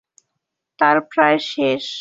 [0.79, 1.83] তার প্রায় শেষ।